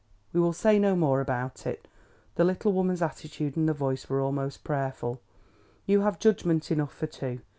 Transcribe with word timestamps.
we 0.33 0.39
will 0.39 0.51
say 0.51 0.79
no 0.79 0.95
more 0.95 1.21
about 1.21 1.67
it." 1.67 1.87
The 2.33 2.43
little 2.43 2.73
woman's 2.73 3.03
attitude 3.03 3.55
and 3.55 3.69
voice 3.69 4.09
were 4.09 4.19
almost 4.19 4.63
prayerful. 4.63 5.21
"You 5.85 6.01
have 6.01 6.17
judgment 6.17 6.71
enough 6.71 6.91
for 6.95 7.05
two. 7.05 7.41